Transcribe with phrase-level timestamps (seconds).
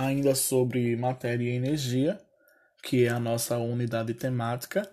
[0.00, 2.20] ainda sobre matéria e energia,
[2.82, 4.90] que é a nossa unidade temática.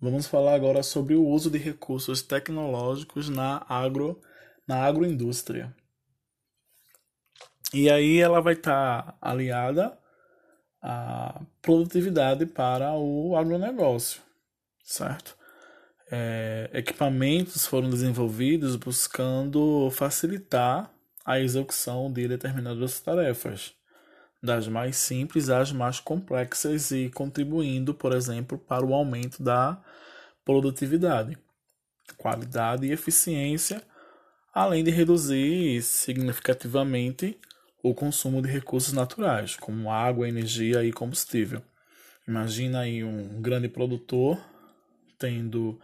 [0.00, 4.20] Vamos falar agora sobre o uso de recursos tecnológicos na agro
[4.66, 5.74] na agroindústria.
[7.72, 9.98] E aí ela vai estar tá aliada
[10.80, 14.22] à produtividade para o agronegócio,
[14.82, 15.36] certo?
[16.10, 20.90] É, equipamentos foram desenvolvidos buscando facilitar
[21.24, 23.74] a execução de determinadas tarefas,
[24.44, 29.82] das mais simples às mais complexas e contribuindo, por exemplo, para o aumento da
[30.44, 31.38] produtividade,
[32.18, 33.82] qualidade e eficiência,
[34.52, 37.38] além de reduzir significativamente
[37.82, 41.62] o consumo de recursos naturais, como água, energia e combustível.
[42.28, 44.38] Imagina aí um grande produtor
[45.18, 45.80] tendo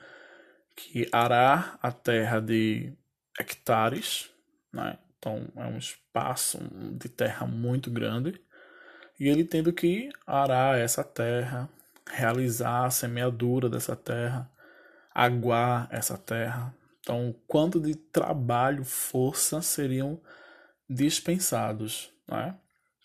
[0.77, 2.93] que arar a terra de
[3.39, 4.31] hectares,
[4.73, 4.99] né?
[5.19, 6.59] então é um espaço
[6.93, 8.41] de terra muito grande,
[9.21, 11.69] e ele tendo que arar essa terra,
[12.11, 14.51] realizar a semeadura dessa terra,
[15.15, 16.75] aguar essa terra.
[17.01, 20.19] Então, quanto de trabalho, força seriam
[20.89, 22.57] dispensados, né?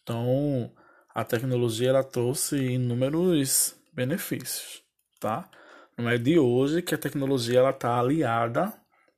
[0.02, 0.72] Então,
[1.14, 4.82] a tecnologia ela trouxe inúmeros benefícios,
[5.20, 5.50] tá?
[5.98, 8.74] Não é de hoje que a tecnologia ela está aliada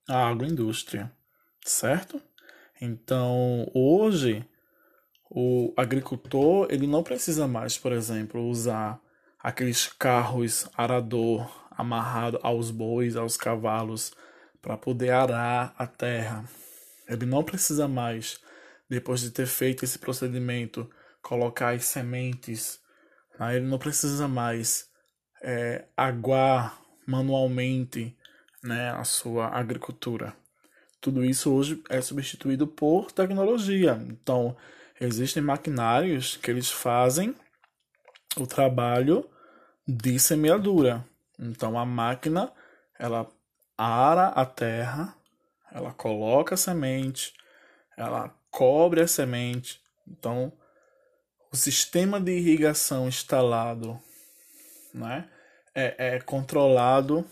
[0.09, 1.11] à agroindústria,
[1.64, 2.19] certo?
[2.81, 4.47] Então, hoje,
[5.30, 9.00] o agricultor ele não precisa mais, por exemplo, usar
[9.39, 14.11] aqueles carros arador amarrado aos bois, aos cavalos,
[14.61, 16.44] para poder arar a terra.
[17.08, 18.39] Ele não precisa mais,
[18.89, 20.89] depois de ter feito esse procedimento,
[21.22, 22.80] colocar as sementes.
[23.39, 23.58] Né?
[23.58, 24.89] Ele não precisa mais
[25.42, 28.17] é, aguar manualmente
[28.64, 30.36] né, a sua agricultura.
[31.00, 34.02] Tudo isso hoje é substituído por tecnologia.
[34.09, 34.58] Então,
[34.99, 37.35] existem maquinários que eles fazem
[38.35, 39.29] o trabalho
[39.87, 41.05] de semeadura.
[41.39, 42.52] Então, a máquina
[42.99, 43.30] ela
[43.77, 45.15] ara a terra,
[45.71, 47.33] ela coloca a semente,
[47.95, 49.81] ela cobre a semente.
[50.07, 50.52] Então,
[51.52, 53.99] o sistema de irrigação instalado
[54.93, 55.30] né,
[55.73, 57.25] é, é controlado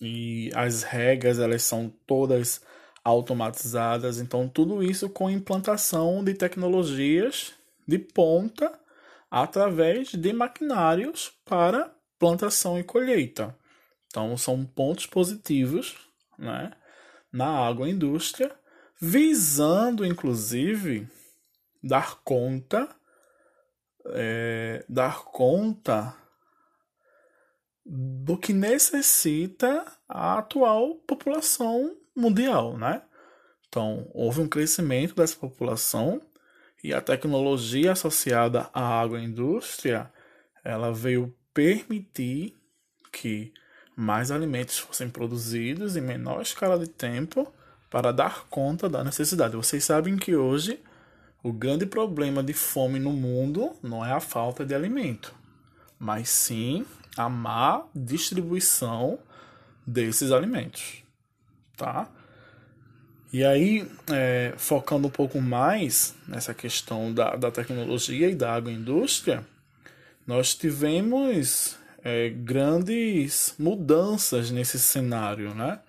[0.00, 2.60] e as regras elas são todas
[3.06, 4.18] automatizadas.
[4.18, 7.54] Então, tudo isso com implantação de tecnologias
[7.86, 8.76] de ponta
[9.30, 13.56] através de maquinários para plantação e colheita.
[14.08, 15.94] Então, são pontos positivos
[16.36, 16.72] né,
[17.32, 18.50] na agroindústria,
[19.00, 21.08] visando inclusive
[21.80, 22.88] dar conta,
[24.06, 26.12] é, dar conta
[27.84, 33.02] do que necessita a atual população mundial, né?
[33.68, 36.20] Então, houve um crescimento dessa população
[36.82, 40.10] e a tecnologia associada à agroindústria,
[40.64, 42.56] ela veio permitir
[43.12, 43.52] que
[43.96, 47.52] mais alimentos fossem produzidos em menor escala de tempo
[47.90, 49.56] para dar conta da necessidade.
[49.56, 50.78] Vocês sabem que hoje
[51.42, 55.34] o grande problema de fome no mundo não é a falta de alimento,
[55.98, 56.84] mas sim
[57.16, 59.18] a má distribuição
[59.86, 61.02] desses alimentos,
[61.76, 62.08] tá?
[63.32, 69.46] E aí, é, focando um pouco mais nessa questão da, da tecnologia e da agroindústria,
[70.26, 75.80] nós tivemos é, grandes mudanças nesse cenário, né?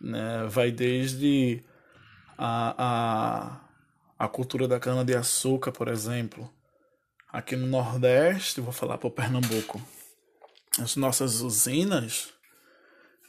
[0.00, 0.46] né?
[0.48, 1.62] Vai desde
[2.38, 2.74] a,
[4.18, 6.50] a, a cultura da cana-de-açúcar, por exemplo.
[7.32, 9.80] Aqui no Nordeste, vou falar para o Pernambuco
[10.78, 12.32] as nossas usinas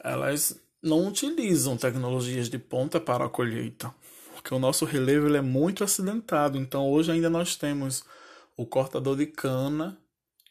[0.02, 3.94] elas não utilizam tecnologias de ponta para a colheita,
[4.34, 6.58] porque o nosso relevo ele é muito acidentado.
[6.58, 8.04] Então hoje ainda nós temos
[8.56, 9.96] o cortador de cana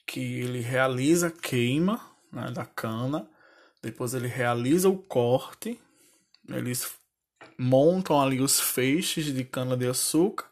[0.08, 3.28] que ele realiza a queima né, da cana,
[3.82, 5.80] depois ele realiza o corte,
[6.48, 6.90] eles
[7.58, 10.46] montam ali os feixes de cana de açúcar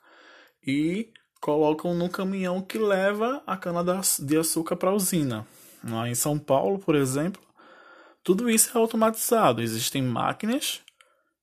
[0.66, 3.84] e colocam no caminhão que leva a cana
[4.20, 5.48] de açúcar para a usina.
[6.08, 7.42] Em São Paulo, por exemplo,
[8.24, 9.62] tudo isso é automatizado.
[9.62, 10.82] Existem máquinas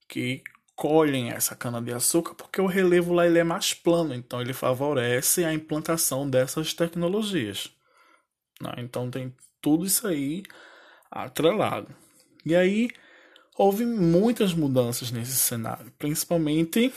[0.08, 0.43] que
[0.75, 5.52] colhem essa cana-de-açúcar porque o relevo lá ele é mais plano, então ele favorece a
[5.52, 7.70] implantação dessas tecnologias.
[8.61, 8.75] Né?
[8.78, 10.43] Então tem tudo isso aí
[11.11, 11.88] atrelado.
[12.44, 12.90] E aí
[13.56, 16.93] houve muitas mudanças nesse cenário, principalmente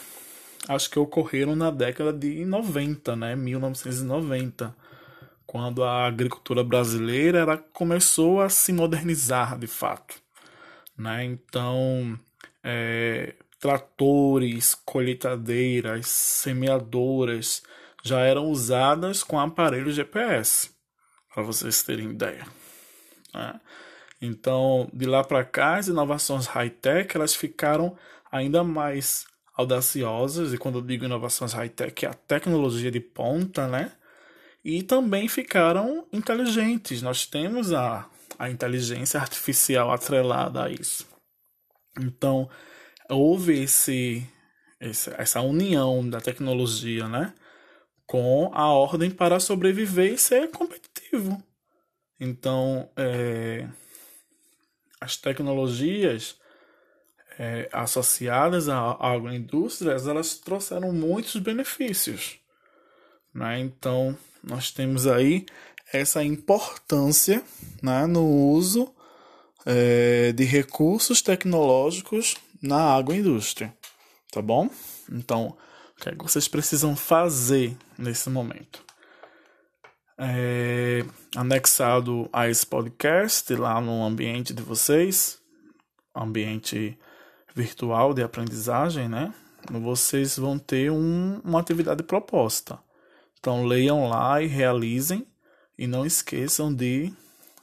[0.68, 4.76] acho que ocorreram na década de 90, né, 1990
[5.50, 10.14] quando a agricultura brasileira ela começou a se modernizar de fato.
[10.96, 11.24] Né?
[11.24, 12.16] Então,
[12.62, 17.64] é, tratores, colheitadeiras, semeadoras
[18.04, 20.70] já eram usadas com aparelhos GPS,
[21.34, 22.46] para vocês terem ideia.
[23.34, 23.60] Né?
[24.22, 27.98] Então, de lá para cá, as inovações high-tech elas ficaram
[28.30, 29.26] ainda mais
[29.56, 33.90] audaciosas, e quando eu digo inovações high-tech, é a tecnologia de ponta, né?
[34.64, 37.00] E também ficaram inteligentes.
[37.02, 38.08] Nós temos a,
[38.38, 41.06] a inteligência artificial atrelada a isso.
[41.98, 42.48] Então,
[43.08, 44.26] houve esse,
[44.80, 47.34] esse, essa união da tecnologia, né?
[48.06, 51.42] Com a ordem para sobreviver e ser competitivo.
[52.18, 53.68] Então, é,
[55.00, 56.38] as tecnologias
[57.38, 62.39] é, associadas à agroindústria, elas trouxeram muitos benefícios.
[63.34, 63.60] Né?
[63.60, 65.46] Então, nós temos aí
[65.92, 67.42] essa importância
[67.82, 68.92] né, no uso
[69.66, 73.74] é, de recursos tecnológicos na agroindústria.
[74.30, 74.70] Tá bom?
[75.10, 75.56] Então,
[75.98, 78.84] o que, é que vocês precisam fazer nesse momento?
[80.18, 81.04] É,
[81.34, 85.40] anexado a esse podcast lá no ambiente de vocês,
[86.14, 86.98] ambiente
[87.54, 89.34] virtual de aprendizagem, né?
[89.70, 92.78] Vocês vão ter um, uma atividade proposta.
[93.40, 95.26] Então leiam lá e realizem
[95.78, 97.10] e não esqueçam de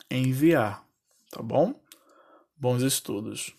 [0.09, 0.83] enviar,
[1.29, 1.79] tá bom?
[2.57, 3.56] Bons estudos.